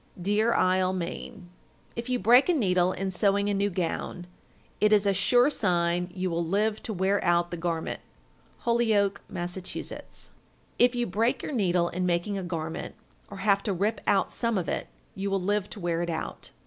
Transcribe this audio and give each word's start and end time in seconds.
Deer 0.19 0.51
Isle, 0.51 0.93
Me. 0.93 1.29
1389. 1.29 1.91
If 1.95 2.09
you 2.09 2.17
break 2.17 2.49
a 2.49 2.53
needle 2.55 2.91
in 2.91 3.11
sewing 3.11 3.49
a 3.51 3.53
new 3.53 3.69
gown, 3.69 4.25
it 4.79 4.91
is 4.91 5.05
a 5.05 5.13
sure 5.13 5.51
sign 5.51 6.09
you 6.11 6.31
will 6.31 6.43
live 6.43 6.81
to 6.81 6.91
wear 6.91 7.23
out 7.23 7.51
the 7.51 7.55
garment. 7.57 7.99
Holyoke, 8.61 9.21
Mass. 9.29 9.55
1390. 9.57 10.31
If 10.79 10.95
you 10.95 11.05
break 11.05 11.43
your 11.43 11.51
needle 11.51 11.89
in 11.89 12.07
making 12.07 12.35
a 12.35 12.41
garment, 12.43 12.95
or 13.29 13.37
have 13.45 13.61
to 13.61 13.73
rip 13.73 14.01
out 14.07 14.31
some 14.31 14.57
of 14.57 14.67
it, 14.67 14.87
you 15.13 15.29
will 15.29 15.39
live 15.39 15.69
to 15.69 15.79
wear 15.79 16.01
it 16.01 16.09
out. 16.09 16.49